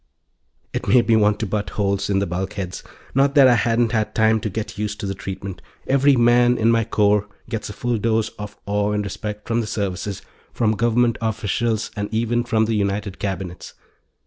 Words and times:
It 0.73 0.87
made 0.87 1.07
me 1.07 1.15
want 1.15 1.39
to 1.41 1.45
butt 1.45 1.69
holes 1.77 2.09
in 2.09 2.17
the 2.17 2.25
bulkheads. 2.25 2.81
Not 3.13 3.35
that 3.35 3.47
I 3.47 3.53
hadn't 3.53 3.91
had 3.91 4.15
time 4.15 4.39
to 4.39 4.49
get 4.49 4.75
used 4.79 4.99
to 5.01 5.05
the 5.05 5.13
treatment; 5.13 5.61
every 5.85 6.15
man 6.15 6.57
in 6.57 6.71
my 6.71 6.83
corps 6.85 7.27
gets 7.49 7.69
a 7.69 7.73
full 7.73 7.99
dose 7.99 8.29
of 8.29 8.57
awe 8.65 8.93
and 8.93 9.03
respect 9.03 9.47
from 9.47 9.61
the 9.61 9.67
services, 9.67 10.23
from 10.53 10.71
Government 10.71 11.19
officials 11.21 11.91
and 11.95 12.11
even 12.11 12.43
from 12.43 12.65
the 12.65 12.73
United 12.73 13.19
Cabinets. 13.19 13.75